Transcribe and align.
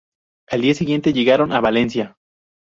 Al 0.49 0.61
día 0.61 0.73
siguiente 0.73 1.13
llegaron 1.13 1.51
a 1.53 1.61
Valencia. 1.61 2.17